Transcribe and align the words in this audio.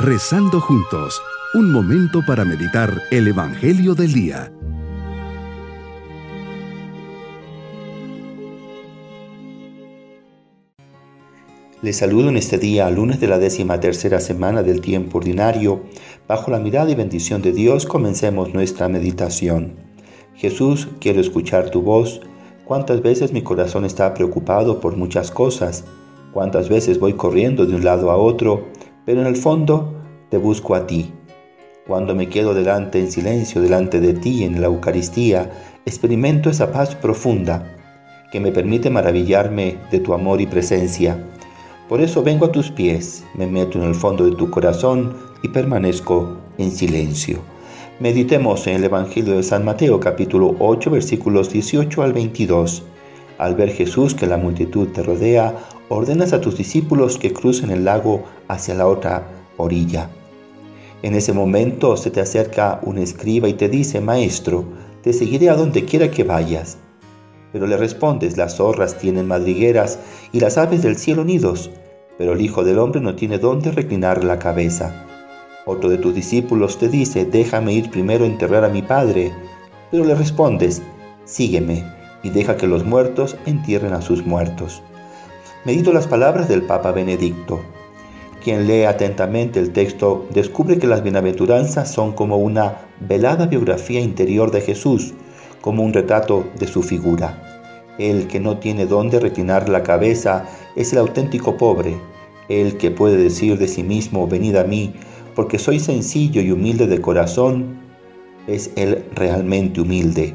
Rezando 0.00 0.60
juntos, 0.60 1.20
un 1.54 1.72
momento 1.72 2.20
para 2.24 2.44
meditar 2.44 3.02
el 3.10 3.26
Evangelio 3.26 3.96
del 3.96 4.12
Día. 4.12 4.52
Les 11.82 11.96
saludo 11.96 12.28
en 12.28 12.36
este 12.36 12.58
día, 12.58 12.88
lunes 12.90 13.18
de 13.18 13.26
la 13.26 13.40
décima 13.40 13.80
tercera 13.80 14.20
semana 14.20 14.62
del 14.62 14.80
tiempo 14.80 15.18
ordinario. 15.18 15.80
Bajo 16.28 16.52
la 16.52 16.60
mirada 16.60 16.92
y 16.92 16.94
bendición 16.94 17.42
de 17.42 17.50
Dios 17.50 17.84
comencemos 17.84 18.54
nuestra 18.54 18.88
meditación. 18.88 19.72
Jesús, 20.36 20.86
quiero 21.00 21.20
escuchar 21.20 21.70
tu 21.70 21.82
voz. 21.82 22.20
¿Cuántas 22.64 23.02
veces 23.02 23.32
mi 23.32 23.42
corazón 23.42 23.84
está 23.84 24.14
preocupado 24.14 24.78
por 24.78 24.96
muchas 24.96 25.32
cosas? 25.32 25.82
¿Cuántas 26.32 26.68
veces 26.68 27.00
voy 27.00 27.14
corriendo 27.14 27.66
de 27.66 27.74
un 27.74 27.84
lado 27.84 28.12
a 28.12 28.16
otro? 28.16 28.77
Pero 29.08 29.22
en 29.22 29.26
el 29.26 29.36
fondo 29.36 29.94
te 30.28 30.36
busco 30.36 30.74
a 30.74 30.86
ti. 30.86 31.10
Cuando 31.86 32.14
me 32.14 32.28
quedo 32.28 32.52
delante 32.52 32.98
en 32.98 33.10
silencio 33.10 33.62
delante 33.62 34.00
de 34.00 34.12
ti 34.12 34.44
en 34.44 34.60
la 34.60 34.66
Eucaristía, 34.66 35.50
experimento 35.86 36.50
esa 36.50 36.72
paz 36.72 36.94
profunda 36.94 37.74
que 38.30 38.40
me 38.40 38.52
permite 38.52 38.90
maravillarme 38.90 39.78
de 39.90 40.00
tu 40.00 40.12
amor 40.12 40.42
y 40.42 40.46
presencia 40.46 41.16
por 41.88 42.02
eso 42.02 42.22
vengo 42.22 42.44
a 42.44 42.52
tus 42.52 42.70
pies, 42.70 43.24
me 43.34 43.46
meto 43.46 43.78
en 43.78 43.84
el 43.84 43.94
fondo 43.94 44.26
de 44.26 44.36
tu 44.36 44.50
corazón 44.50 45.16
y 45.42 45.48
permanezco 45.48 46.36
en 46.58 46.70
silencio. 46.70 47.38
Meditemos 47.98 48.66
en 48.66 48.74
el 48.74 48.84
Evangelio 48.84 49.34
de 49.34 49.42
San 49.42 49.64
Mateo 49.64 49.98
capítulo 49.98 50.54
8 50.58 50.90
versículos 50.90 51.50
18 51.50 52.02
al 52.02 52.12
22. 52.12 52.82
Al 53.38 53.54
ver 53.54 53.70
Jesús 53.70 54.14
que 54.14 54.26
la 54.26 54.36
multitud 54.36 54.88
te 54.88 55.02
rodea, 55.02 55.56
ordenas 55.88 56.32
a 56.32 56.40
tus 56.40 56.56
discípulos 56.56 57.18
que 57.18 57.32
crucen 57.32 57.70
el 57.70 57.84
lago 57.84 58.24
hacia 58.48 58.74
la 58.74 58.86
otra 58.86 59.26
orilla. 59.56 60.10
En 61.02 61.14
ese 61.14 61.32
momento 61.32 61.96
se 61.96 62.10
te 62.10 62.20
acerca 62.20 62.80
un 62.82 62.98
escriba 62.98 63.48
y 63.48 63.54
te 63.54 63.68
dice, 63.68 64.00
Maestro, 64.00 64.64
te 65.02 65.12
seguiré 65.12 65.48
a 65.48 65.54
donde 65.54 65.84
quiera 65.84 66.10
que 66.10 66.24
vayas. 66.24 66.78
Pero 67.52 67.66
le 67.66 67.76
respondes, 67.76 68.36
las 68.36 68.56
zorras 68.56 68.98
tienen 68.98 69.26
madrigueras 69.26 69.98
y 70.32 70.40
las 70.40 70.58
aves 70.58 70.82
del 70.82 70.96
cielo 70.96 71.24
nidos, 71.24 71.70
pero 72.18 72.32
el 72.32 72.40
Hijo 72.40 72.64
del 72.64 72.78
Hombre 72.78 73.00
no 73.00 73.14
tiene 73.14 73.38
dónde 73.38 73.70
reclinar 73.70 74.24
la 74.24 74.38
cabeza. 74.38 75.06
Otro 75.64 75.88
de 75.88 75.98
tus 75.98 76.14
discípulos 76.14 76.78
te 76.78 76.88
dice, 76.88 77.24
déjame 77.24 77.72
ir 77.72 77.90
primero 77.90 78.24
a 78.24 78.28
enterrar 78.28 78.64
a 78.64 78.68
mi 78.68 78.82
Padre, 78.82 79.32
pero 79.90 80.04
le 80.04 80.14
respondes, 80.14 80.82
sígueme 81.24 81.84
y 82.22 82.30
deja 82.30 82.56
que 82.56 82.66
los 82.66 82.84
muertos 82.84 83.36
entierren 83.46 83.92
a 83.92 84.02
sus 84.02 84.26
muertos. 84.26 84.82
Medito 85.64 85.92
las 85.92 86.06
palabras 86.06 86.48
del 86.48 86.62
Papa 86.62 86.92
Benedicto. 86.92 87.60
Quien 88.42 88.68
lee 88.68 88.84
atentamente 88.84 89.58
el 89.58 89.72
texto 89.72 90.24
descubre 90.30 90.78
que 90.78 90.86
las 90.86 91.02
bienaventuranzas 91.02 91.92
son 91.92 92.12
como 92.12 92.36
una 92.36 92.82
velada 93.00 93.46
biografía 93.46 94.00
interior 94.00 94.52
de 94.52 94.60
Jesús, 94.60 95.14
como 95.60 95.82
un 95.82 95.92
retrato 95.92 96.44
de 96.60 96.68
su 96.68 96.84
figura. 96.84 97.42
El 97.98 98.28
que 98.28 98.38
no 98.38 98.58
tiene 98.58 98.86
dónde 98.86 99.18
reclinar 99.18 99.68
la 99.68 99.82
cabeza 99.82 100.44
es 100.76 100.92
el 100.92 101.00
auténtico 101.00 101.56
pobre, 101.56 101.96
el 102.48 102.76
que 102.76 102.92
puede 102.92 103.16
decir 103.16 103.58
de 103.58 103.66
sí 103.66 103.82
mismo, 103.82 104.28
venid 104.28 104.54
a 104.54 104.64
mí, 104.64 104.94
porque 105.34 105.58
soy 105.58 105.80
sencillo 105.80 106.40
y 106.40 106.52
humilde 106.52 106.86
de 106.86 107.00
corazón, 107.00 107.80
es 108.46 108.70
el 108.76 109.04
realmente 109.12 109.80
humilde. 109.80 110.34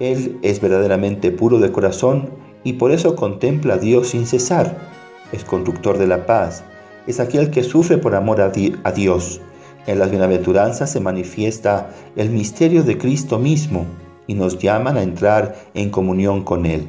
Él 0.00 0.38
es 0.40 0.62
verdaderamente 0.62 1.30
puro 1.30 1.58
de 1.58 1.70
corazón 1.70 2.47
y 2.64 2.74
por 2.74 2.92
eso 2.92 3.16
contempla 3.16 3.74
a 3.74 3.78
Dios 3.78 4.08
sin 4.08 4.26
cesar. 4.26 4.78
Es 5.32 5.44
conductor 5.44 5.98
de 5.98 6.06
la 6.06 6.26
paz, 6.26 6.64
es 7.08 7.20
aquel 7.20 7.50
que 7.50 7.64
sufre 7.64 7.98
por 7.98 8.14
amor 8.14 8.40
a, 8.40 8.50
Dios. 8.92 9.40
En 9.86 9.98
las 9.98 10.10
bienaventuranzas 10.10 10.92
se 10.92 11.00
manifiesta 11.00 11.90
el 12.16 12.28
misterio 12.28 12.82
de 12.82 12.98
Cristo 12.98 13.38
mismo 13.38 13.86
y 14.26 14.34
nos 14.34 14.58
llaman 14.58 14.98
a 14.98 15.02
entrar 15.02 15.56
en 15.72 15.88
comunión 15.88 16.44
con 16.44 16.66
Él. 16.66 16.86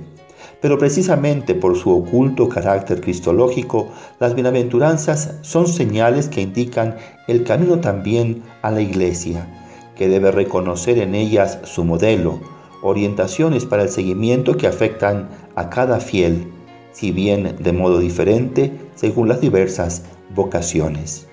Pero 0.62 0.78
precisamente 0.78 1.56
por 1.56 1.78
su 1.78 1.90
oculto 1.92 2.50
carácter 2.50 3.00
cristológico, 3.00 3.88
las 4.20 4.36
bienaventuranzas 4.36 5.36
son 5.42 5.68
señales 5.68 6.28
que 6.28 6.42
indican 6.42 6.98
el 7.28 7.46
camino 7.46 7.80
también 7.80 8.44
a 8.62 8.72
la 8.72 8.82
iglesia, 8.82 9.48
que 9.96 10.10
debe 10.10 10.32
reconocer 10.32 10.98
en 10.98 11.16
ellas 11.16 11.60
su 11.64 11.86
modelo, 11.86 12.42
orientaciones 12.82 13.66
para 13.66 13.84
el 13.84 13.90
seguimiento 13.90 14.58
que 14.58 14.68
afectan 14.68 15.30
a 15.56 15.70
cada 15.70 16.00
fiel, 16.00 16.52
si 16.92 17.12
bien 17.12 17.58
de 17.60 17.74
modo 17.74 18.00
diferente 18.00 18.72
según 18.96 19.30
las 19.30 19.42
diversas 19.42 20.04
vocaciones. 20.36 21.28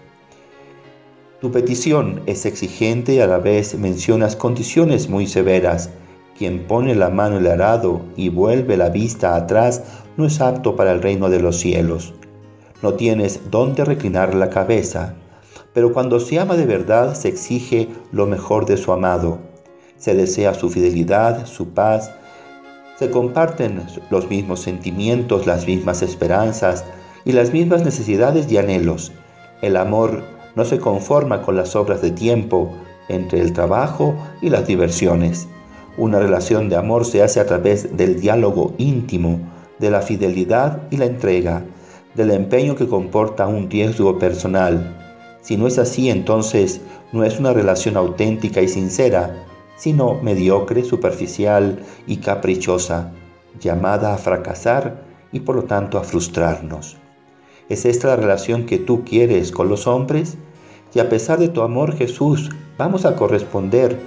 Tu 1.40 1.52
petición 1.52 2.22
es 2.26 2.46
exigente 2.46 3.14
y 3.14 3.20
a 3.20 3.26
la 3.26 3.38
vez 3.38 3.78
mencionas 3.78 4.36
condiciones 4.36 5.08
muy 5.08 5.26
severas. 5.26 5.90
Quien 6.36 6.66
pone 6.66 6.94
la 6.94 7.10
mano 7.10 7.36
en 7.36 7.44
el 7.44 7.52
arado 7.52 8.02
y 8.16 8.30
vuelve 8.30 8.76
la 8.76 8.88
vista 8.88 9.36
atrás 9.36 9.82
no 10.16 10.24
es 10.26 10.40
apto 10.40 10.76
para 10.76 10.92
el 10.92 11.02
reino 11.02 11.28
de 11.28 11.40
los 11.40 11.58
cielos. 11.58 12.14
No 12.82 12.94
tienes 12.94 13.50
dónde 13.50 13.84
reclinar 13.84 14.34
la 14.34 14.48
cabeza, 14.48 15.14
pero 15.74 15.92
cuando 15.92 16.20
se 16.20 16.38
ama 16.38 16.56
de 16.56 16.64
verdad 16.64 17.14
se 17.14 17.28
exige 17.28 17.88
lo 18.12 18.26
mejor 18.26 18.64
de 18.64 18.78
su 18.78 18.92
amado. 18.92 19.38
Se 19.98 20.14
desea 20.14 20.54
su 20.54 20.70
fidelidad, 20.70 21.46
su 21.46 21.70
paz, 21.70 22.10
se 22.98 23.10
comparten 23.10 23.82
los 24.10 24.30
mismos 24.30 24.60
sentimientos, 24.60 25.46
las 25.46 25.66
mismas 25.66 26.02
esperanzas 26.02 26.84
y 27.24 27.32
las 27.32 27.52
mismas 27.52 27.84
necesidades 27.84 28.50
y 28.50 28.56
anhelos. 28.56 29.12
El 29.60 29.76
amor 29.76 30.22
no 30.54 30.64
se 30.64 30.78
conforma 30.78 31.42
con 31.42 31.56
las 31.56 31.76
obras 31.76 32.00
de 32.00 32.10
tiempo 32.10 32.72
entre 33.08 33.40
el 33.40 33.52
trabajo 33.52 34.14
y 34.40 34.48
las 34.48 34.66
diversiones. 34.66 35.46
Una 35.98 36.18
relación 36.18 36.68
de 36.68 36.76
amor 36.76 37.04
se 37.04 37.22
hace 37.22 37.40
a 37.40 37.46
través 37.46 37.96
del 37.96 38.20
diálogo 38.20 38.74
íntimo, 38.78 39.40
de 39.78 39.90
la 39.90 40.00
fidelidad 40.00 40.82
y 40.90 40.96
la 40.96 41.04
entrega, 41.04 41.64
del 42.14 42.30
empeño 42.30 42.76
que 42.76 42.88
comporta 42.88 43.46
un 43.46 43.70
riesgo 43.70 44.18
personal. 44.18 44.96
Si 45.42 45.56
no 45.56 45.66
es 45.66 45.78
así, 45.78 46.08
entonces 46.08 46.80
no 47.12 47.24
es 47.24 47.38
una 47.38 47.52
relación 47.52 47.96
auténtica 47.96 48.62
y 48.62 48.68
sincera, 48.68 49.46
sino 49.76 50.14
mediocre, 50.22 50.82
superficial 50.82 51.84
y 52.06 52.18
caprichosa, 52.18 53.12
llamada 53.60 54.14
a 54.14 54.18
fracasar 54.18 55.02
y 55.32 55.40
por 55.40 55.56
lo 55.56 55.64
tanto 55.64 55.98
a 55.98 56.04
frustrarnos. 56.04 56.96
¿Es 57.68 57.84
esta 57.84 58.08
la 58.08 58.16
relación 58.16 58.66
que 58.66 58.78
tú 58.78 59.04
quieres 59.04 59.52
con 59.52 59.68
los 59.68 59.86
hombres? 59.86 60.38
Y 60.94 61.00
a 61.00 61.08
pesar 61.08 61.38
de 61.38 61.48
tu 61.48 61.62
amor, 61.62 61.94
Jesús, 61.94 62.50
vamos 62.78 63.04
a 63.04 63.16
corresponder 63.16 63.98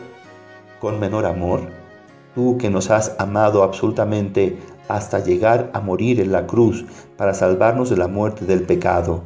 con 0.80 1.00
menor 1.00 1.25
amor. 1.25 1.62
Tú 2.34 2.57
que 2.57 2.69
nos 2.69 2.90
has 2.90 3.16
amado 3.19 3.63
absolutamente 3.63 4.57
hasta 4.88 5.19
llegar 5.19 5.69
a 5.74 5.81
morir 5.81 6.19
en 6.19 6.31
la 6.31 6.47
cruz 6.47 6.86
para 7.18 7.34
salvarnos 7.34 7.90
de 7.90 7.97
la 7.97 8.07
muerte 8.07 8.46
del 8.46 8.63
pecado. 8.63 9.24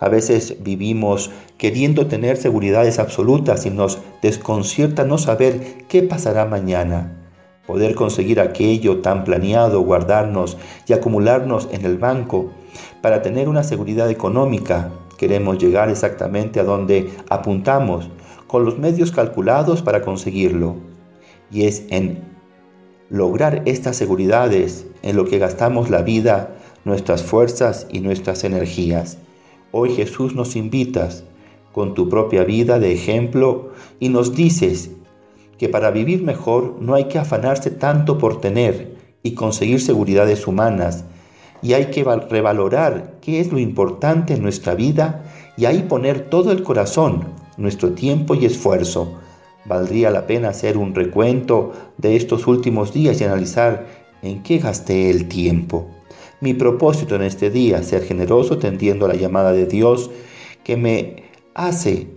A 0.00 0.08
veces 0.08 0.56
vivimos 0.62 1.30
queriendo 1.56 2.06
tener 2.06 2.36
seguridades 2.36 2.98
absolutas 2.98 3.64
y 3.66 3.70
nos 3.70 3.98
desconcierta 4.22 5.04
no 5.04 5.18
saber 5.18 5.84
qué 5.88 6.02
pasará 6.02 6.44
mañana. 6.44 7.20
Poder 7.66 7.94
conseguir 7.94 8.40
aquello 8.40 8.98
tan 9.00 9.24
planeado, 9.24 9.80
guardarnos 9.80 10.58
y 10.86 10.92
acumularnos 10.92 11.68
en 11.72 11.86
el 11.86 11.96
banco 11.96 12.50
para 13.00 13.22
tener 13.22 13.48
una 13.48 13.62
seguridad 13.62 14.10
económica. 14.10 14.90
Queremos 15.16 15.58
llegar 15.58 15.88
exactamente 15.88 16.60
a 16.60 16.64
donde 16.64 17.10
apuntamos, 17.30 18.10
con 18.46 18.64
los 18.64 18.78
medios 18.78 19.12
calculados 19.12 19.82
para 19.82 20.02
conseguirlo. 20.02 20.76
Y 21.50 21.64
es 21.64 21.84
en 21.90 22.22
lograr 23.08 23.62
estas 23.64 23.96
seguridades 23.96 24.86
en 25.02 25.16
lo 25.16 25.24
que 25.24 25.38
gastamos 25.38 25.88
la 25.88 26.02
vida, 26.02 26.54
nuestras 26.84 27.22
fuerzas 27.22 27.86
y 27.90 28.00
nuestras 28.00 28.44
energías. 28.44 29.18
Hoy 29.76 29.90
Jesús 29.90 30.36
nos 30.36 30.54
invitas 30.54 31.24
con 31.72 31.94
tu 31.94 32.08
propia 32.08 32.44
vida 32.44 32.78
de 32.78 32.92
ejemplo 32.92 33.72
y 33.98 34.08
nos 34.08 34.32
dices 34.32 34.92
que 35.58 35.68
para 35.68 35.90
vivir 35.90 36.22
mejor 36.22 36.76
no 36.80 36.94
hay 36.94 37.06
que 37.06 37.18
afanarse 37.18 37.72
tanto 37.72 38.16
por 38.16 38.40
tener 38.40 38.94
y 39.24 39.34
conseguir 39.34 39.80
seguridades 39.80 40.46
humanas, 40.46 41.06
y 41.60 41.72
hay 41.72 41.86
que 41.86 42.04
revalorar 42.04 43.16
qué 43.20 43.40
es 43.40 43.50
lo 43.50 43.58
importante 43.58 44.34
en 44.34 44.44
nuestra 44.44 44.76
vida 44.76 45.24
y 45.56 45.64
ahí 45.64 45.82
poner 45.82 46.30
todo 46.30 46.52
el 46.52 46.62
corazón, 46.62 47.24
nuestro 47.56 47.94
tiempo 47.94 48.36
y 48.36 48.44
esfuerzo. 48.44 49.18
Valdría 49.64 50.12
la 50.12 50.28
pena 50.28 50.50
hacer 50.50 50.78
un 50.78 50.94
recuento 50.94 51.72
de 51.98 52.14
estos 52.14 52.46
últimos 52.46 52.92
días 52.92 53.20
y 53.20 53.24
analizar 53.24 53.86
en 54.22 54.44
qué 54.44 54.58
gasté 54.58 55.10
el 55.10 55.26
tiempo. 55.26 55.93
Mi 56.44 56.52
propósito 56.52 57.14
en 57.14 57.22
este 57.22 57.48
día, 57.48 57.82
ser 57.82 58.04
generoso 58.04 58.58
tendiendo 58.58 59.06
a 59.06 59.08
la 59.08 59.14
llamada 59.14 59.52
de 59.52 59.64
Dios 59.64 60.10
que 60.62 60.76
me 60.76 61.22
hace 61.54 62.08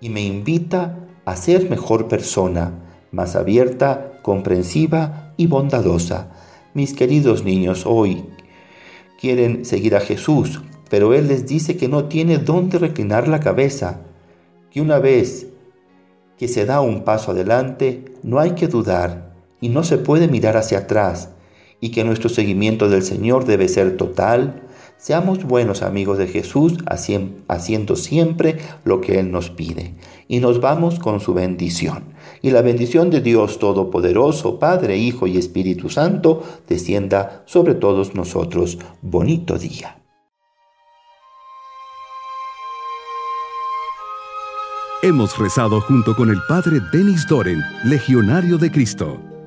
y 0.00 0.08
me 0.08 0.20
invita 0.20 1.00
a 1.24 1.34
ser 1.34 1.68
mejor 1.68 2.06
persona, 2.06 2.78
más 3.10 3.34
abierta, 3.34 4.20
comprensiva 4.22 5.34
y 5.36 5.48
bondadosa. 5.48 6.30
Mis 6.74 6.94
queridos 6.94 7.42
niños, 7.42 7.86
hoy 7.86 8.24
quieren 9.20 9.64
seguir 9.64 9.96
a 9.96 10.00
Jesús, 10.00 10.62
pero 10.88 11.12
Él 11.12 11.26
les 11.26 11.44
dice 11.44 11.76
que 11.76 11.88
no 11.88 12.04
tiene 12.04 12.38
dónde 12.38 12.78
reclinar 12.78 13.26
la 13.26 13.40
cabeza, 13.40 13.98
que 14.70 14.80
una 14.80 15.00
vez 15.00 15.48
que 16.36 16.46
se 16.46 16.66
da 16.66 16.80
un 16.80 17.02
paso 17.02 17.32
adelante, 17.32 18.04
no 18.22 18.38
hay 18.38 18.52
que 18.52 18.68
dudar 18.68 19.34
y 19.60 19.70
no 19.70 19.82
se 19.82 19.98
puede 19.98 20.28
mirar 20.28 20.56
hacia 20.56 20.78
atrás, 20.78 21.30
y 21.80 21.90
que 21.90 22.04
nuestro 22.04 22.28
seguimiento 22.28 22.88
del 22.88 23.02
Señor 23.02 23.44
debe 23.44 23.68
ser 23.68 23.96
total. 23.96 24.62
Seamos 24.96 25.44
buenos 25.44 25.82
amigos 25.82 26.18
de 26.18 26.26
Jesús 26.26 26.74
haciendo 26.86 27.96
siempre 27.96 28.58
lo 28.84 29.00
que 29.00 29.20
Él 29.20 29.30
nos 29.30 29.50
pide. 29.50 29.94
Y 30.26 30.40
nos 30.40 30.60
vamos 30.60 30.98
con 30.98 31.20
su 31.20 31.34
bendición. 31.34 32.04
Y 32.42 32.50
la 32.50 32.62
bendición 32.62 33.10
de 33.10 33.20
Dios 33.20 33.58
Todopoderoso, 33.58 34.58
Padre, 34.58 34.96
Hijo 34.96 35.26
y 35.26 35.38
Espíritu 35.38 35.88
Santo, 35.88 36.42
descienda 36.68 37.42
sobre 37.46 37.74
todos 37.74 38.14
nosotros. 38.14 38.78
Bonito 39.00 39.56
día. 39.56 39.98
Hemos 45.00 45.38
rezado 45.38 45.80
junto 45.80 46.16
con 46.16 46.28
el 46.28 46.40
Padre 46.48 46.80
Denis 46.92 47.24
Doren, 47.28 47.62
Legionario 47.84 48.58
de 48.58 48.68
Cristo. 48.72 49.37